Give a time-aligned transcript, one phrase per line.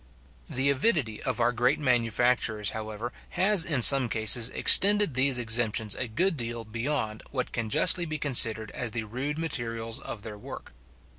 [0.49, 6.07] The avidity of our great manufacturers, however, has in some cases extended these exemptions a
[6.07, 10.73] good deal beyond what can justly be considered as the rude materials of their work.